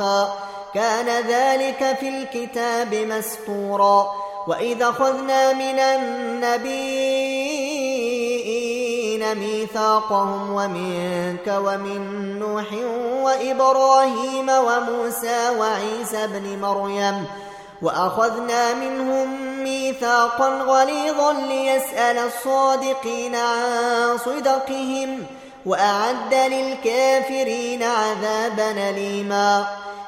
[0.00, 0.34] معروفا
[0.74, 4.10] كان ذلك في الكتاب مسطورا.
[4.48, 6.94] وإذا خذنا من النبيين
[9.34, 12.66] ميثاقهم ومنك ومن نوح
[13.22, 17.26] وإبراهيم وموسى وعيسى بن مريم.
[17.82, 25.26] وأخذنا منهم ميثاقا غليظا ليسأل الصادقين عن صدقهم
[25.66, 29.66] وأعد للكافرين عذابا أليما.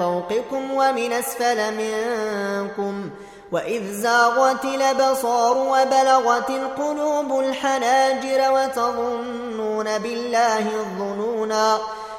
[0.00, 3.10] فوقكم ومن أسفل منكم
[3.52, 11.78] وإذ زاغت الأبصار وبلغت القلوب الحناجر وتظنون بالله الظنونا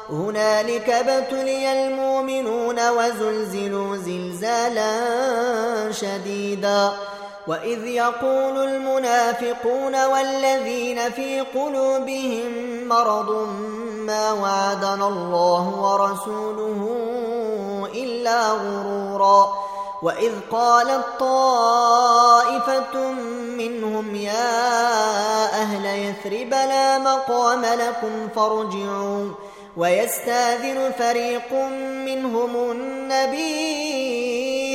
[0.10, 4.92] هنالك ابتلي المؤمنون وزلزلوا زلزالا
[5.92, 6.92] شديدا
[7.48, 12.52] وإذ يقول المنافقون والذين في قلوبهم
[12.88, 13.48] مرض
[14.06, 17.12] ما وعدنا الله ورسوله
[18.22, 19.54] إلا غرورا.
[20.02, 22.98] وإذ قالت طائفة
[23.58, 29.30] منهم يا أهل يثرب لا مقام لكم فارجعوا.
[29.78, 31.54] ويستاذن فريق
[32.06, 33.62] منهم النبي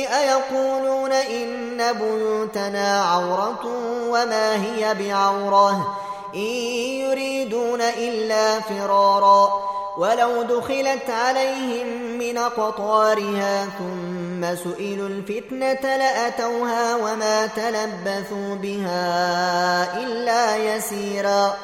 [0.07, 3.65] أيقولون إن بيوتنا عورة
[4.09, 5.97] وما هي بعورة.
[6.35, 9.76] إن يريدون إلا فرارا.
[9.97, 11.87] ولو دخلت عليهم
[12.17, 21.55] من قطارها ثم سئلوا الفتنة لأتوها وما تلبثوا بها إلا يسيرا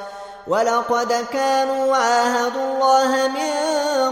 [0.48, 3.54] ولقد كانوا عاهدوا الله من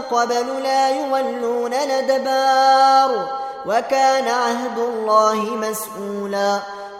[0.02, 3.26] قبل لا يولون الأدبار
[3.66, 6.58] وكان عهد الله مسؤولا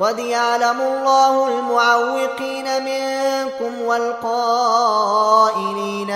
[0.00, 5.30] قد يعلم الله المعوقين منكم والقائلين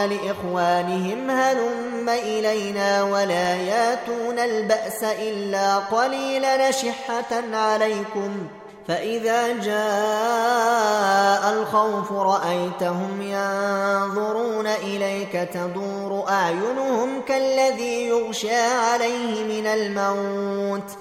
[0.04, 8.46] لإخوانهم هلم إلينا ولا ياتون البأس إلا قليلا نشحة عليكم
[8.88, 9.92] فإذا جاء
[11.52, 20.92] الخوف رأيتهم ينظرون إليك تدور أعينهم كالذي يغشى عليه من الموت ۖ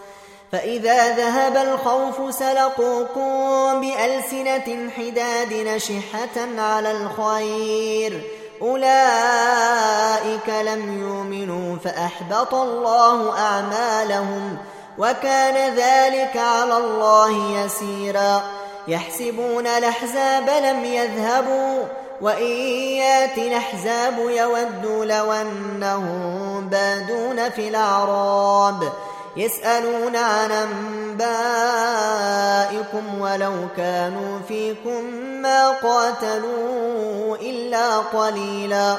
[0.51, 8.21] فإذا ذهب الخوف سلقوكم بألسنة حداد نشحة على الخير.
[8.61, 14.57] أولئك لم يؤمنوا فأحبط الله أعمالهم
[14.97, 18.43] وكان ذلك على الله يسيرا.
[18.87, 21.83] يحسبون الأحزاب لم يذهبوا
[22.21, 22.51] وإن
[22.97, 28.93] يأت الأحزاب يودوا لو أنهم بادون في الأعراب.
[29.37, 30.51] يسألون عن
[31.21, 31.61] أنبائكم
[33.21, 35.03] ولو كانوا فيكم
[35.41, 38.95] ما قاتلوا إلا قليلا.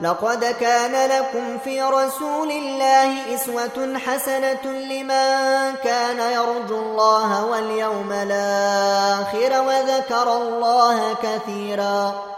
[0.00, 10.36] لقد كان لكم في رسول الله إسوة حسنة لمن كان يرجو الله واليوم الآخر وذكر
[10.36, 12.37] الله كثيراً.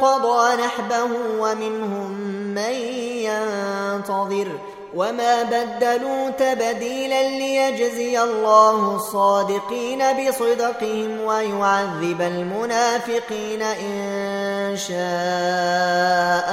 [0.00, 1.08] قضى نحبه
[1.38, 2.10] ومنهم
[2.54, 2.72] من
[3.28, 4.48] ينتظر
[4.94, 16.50] وما بدلوا تبديلا ليجزي الله الصادقين بصدقهم ويعذب المنافقين إن شاء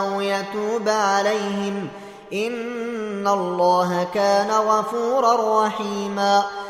[0.00, 1.88] أو يتوب عليهم.
[2.32, 6.69] إن الله كان غفورا رحيماً.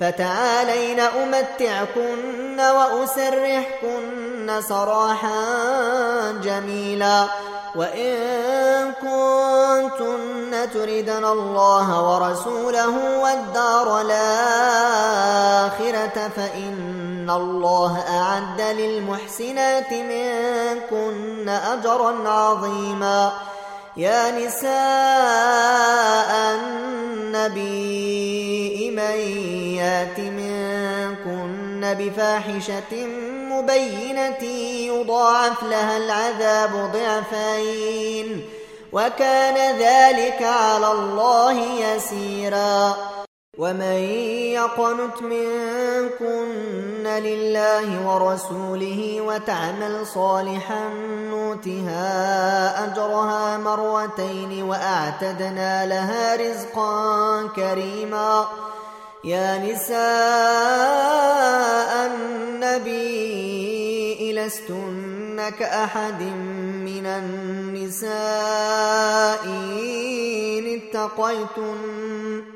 [0.00, 5.42] فتعالين أمتعكن وأسرحكن سراحا
[6.42, 7.26] جميلا.
[7.76, 8.16] وإن
[8.92, 15.38] كنتن تردن الله ورسوله والدار الآخرة
[16.36, 23.32] فإن الله أعد للمحسنات منكن أجرا عظيما.
[23.96, 24.70] يا نساء
[27.46, 29.16] النبي من
[29.76, 33.06] يأت منكن بفاحشة
[33.50, 34.42] مبينة
[34.92, 38.44] يضاعف لها العذاب ضعفين
[38.92, 43.15] وكان ذلك على الله يسيرا.
[43.58, 43.98] ومن
[44.52, 50.88] يقنت منكن لله ورسوله وتعمل صالحا
[51.30, 58.46] نوتها اجرها مرتين واعتدنا لها رزقا كريما
[59.24, 59.96] يا نساء
[62.06, 63.16] النبي
[64.32, 68.16] لستن كأحد من النساء
[69.46, 72.55] إن اتقيتن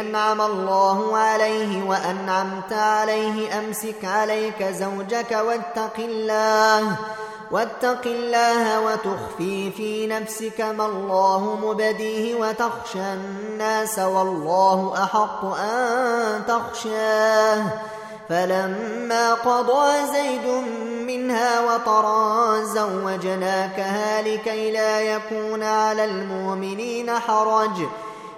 [0.00, 6.96] أنعم الله عليه وأنعمت عليه أمسك عليك زوجك واتق الله
[7.50, 17.64] واتق الله وتخفي في نفسك ما الله مبديه وتخشى الناس والله أحق أن تخشاه.
[18.28, 20.46] فلما قضى زيد
[21.06, 27.88] منها وطرا زوجناكها لكي لا يكون على المؤمنين حرج.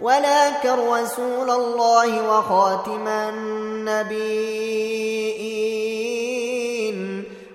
[0.00, 4.70] ولكن رسول الله وخاتم النبيين.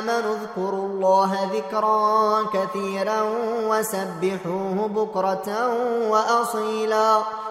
[0.00, 3.20] آمنوا اذكروا الله ذكرا كثيرا
[3.68, 5.48] وسبحوه بكرة
[6.08, 7.22] وأصيلا.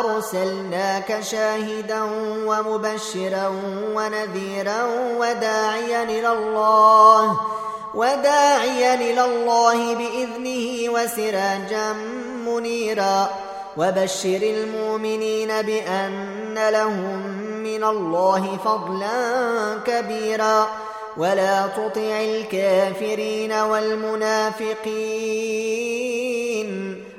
[0.00, 2.02] أرسلناك شاهدا
[2.44, 3.48] ومبشرا
[3.94, 4.84] ونذيرا
[5.18, 7.40] وداعيا إلى الله
[7.94, 11.92] وداعيا إلى الله بإذنه وسراجا
[12.46, 13.30] منيرا.
[13.76, 17.26] وبشر المؤمنين بأن لهم
[17.62, 19.18] من الله فضلا
[19.86, 20.68] كبيرا.
[21.16, 24.68] ولا تطع الكافرين والمنافقين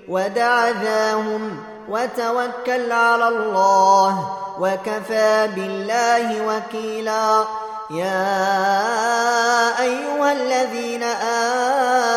[0.08, 7.44] ودع ذاهم وتوكل على الله وكفى بالله وكيلا.
[7.90, 11.04] يا أيها الذين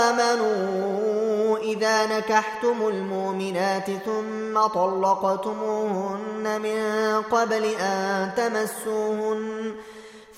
[0.06, 9.72] آمنوا إذا نكحتم المؤمنات ثم طلقتموهن من قبل أن تمسوهن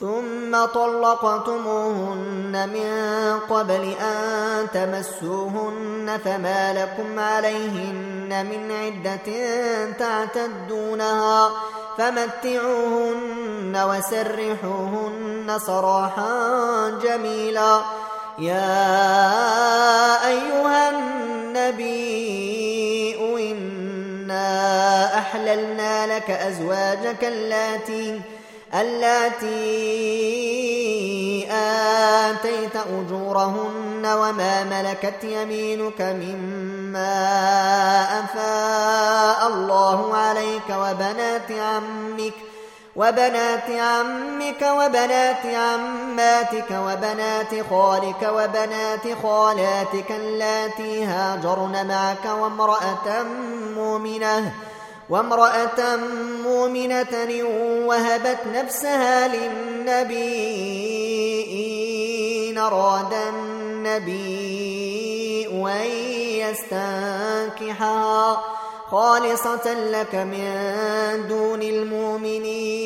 [0.00, 2.90] ثم طلقتموهن من
[3.50, 9.28] قبل أن تمسوهن فما لكم عليهن من عدة
[9.92, 11.50] تعتدونها
[11.98, 17.80] فمتعوهن وسرحوهن سراحا جميلا.
[18.38, 18.88] يا
[20.28, 21.94] أيها النبي
[23.50, 28.20] إنا أحللنا لك أزواجك اللاتي
[28.74, 30.04] اللاتي
[32.30, 37.14] آتيت أجورهن وما ملكت يمينك مما
[38.24, 42.34] أفاء الله عليك وبنات عمك
[42.96, 53.22] وبنات عمك وبنات عماتك وبنات خالك وبنات خالاتك اللاتي هاجرن معك وامرأة
[53.76, 54.52] مؤمنة
[55.10, 55.96] وامرأة
[56.44, 57.14] مؤمنة
[57.86, 61.13] وهبت نفسها للنبي
[62.66, 64.24] أراد النبي
[65.46, 65.86] أن
[67.60, 68.42] يستنكحها
[68.90, 72.84] خالصة لك من دون المؤمنين.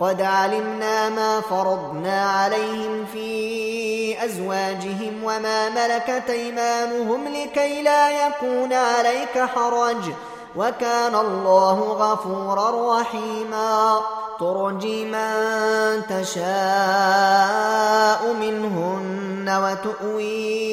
[0.00, 10.12] قد علمنا ما فرضنا عليهم في أزواجهم وما ملكت أيمانهم لكي لا يكون عليك حرج.
[10.56, 14.00] وكان الله غفورا رحيما.
[14.40, 16.46] ترجي من تشاء
[18.32, 20.66] منهن وتؤوي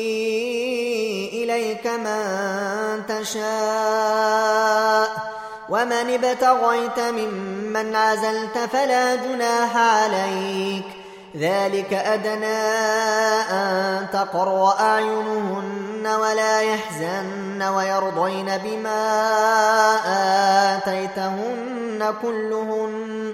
[1.43, 2.24] إليك من
[3.08, 5.10] تشاء.
[5.70, 10.84] ومن ابتغيت ممن عزلت فلا جناح عليك.
[11.38, 12.62] ذلك أدنى
[13.51, 19.03] أن تقر أعينهن ولا يحزن ويرضين بما
[20.77, 23.34] آتيتهن كلهن.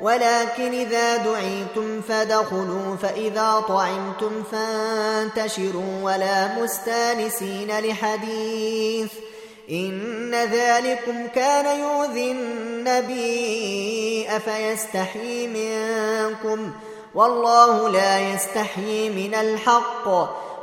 [0.00, 9.12] ولكن إذا دعيتم فدخلوا فإذا طعمتم فانتشروا ولا مستانسين لحديث.
[9.70, 16.70] إن ذلكم كان يؤذي النبي أفيستحيي منكم؟
[17.14, 20.08] والله لا يستحيي من الحق.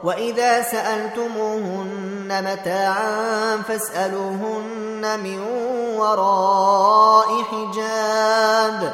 [0.04, 5.40] وإذا سألتموهن متاعا فاسألوهن من
[5.98, 8.94] وراء حجاب.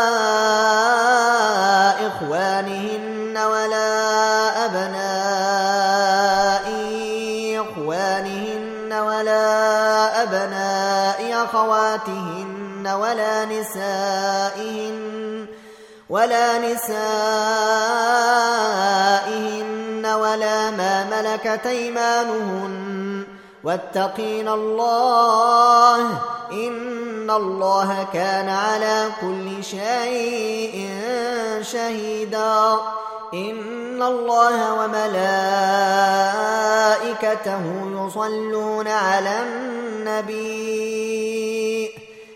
[11.95, 15.45] أخواتهن ولا نسائهن
[16.09, 16.85] ولا نسائهن
[20.05, 23.23] ولا ما ملكت أيمانهن
[23.63, 25.99] واتقين الله
[26.51, 30.89] إن الله كان على كل شيء
[31.61, 32.77] شهيدا
[33.33, 35.21] إن الله وملائكته
[38.05, 41.50] يصلون على النبي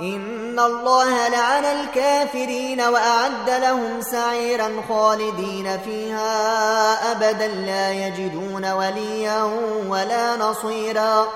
[0.00, 9.42] إن الله لعن الكافرين وأعد لهم سعيرا خالدين فيها أبدا لا يجدون وليا
[9.88, 11.26] ولا نصيرا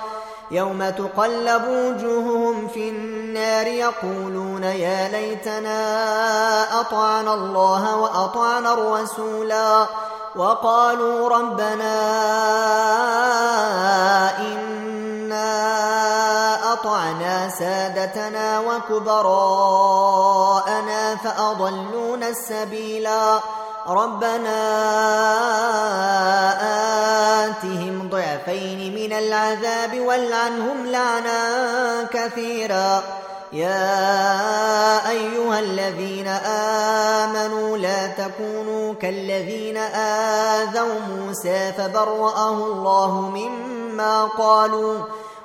[0.51, 9.87] يوم تقلب وجوههم في النار يقولون يا ليتنا أطعنا الله وأطعنا الرسولا
[10.37, 11.97] وقالوا ربنا
[14.39, 14.96] إنا
[16.77, 19.97] أطعنا سادتنا وكبراءنا
[21.17, 23.41] فأضلونا السبيلا.
[23.89, 24.61] ربنا
[27.47, 31.41] آتهم ضعفين من العذاب والعنهم لعنا
[32.13, 33.03] كثيرا.
[33.53, 36.29] يا أيها الذين
[37.25, 39.77] آمنوا لا تكونوا كالذين
[40.57, 44.99] آذوا موسى فبرأه الله مما قالوا.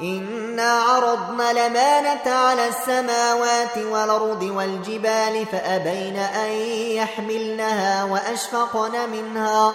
[0.00, 6.50] إنا عرضنا لمانة على السماوات والأرض والجبال فأبين أن
[6.96, 9.74] يحملنها وأشفقن منها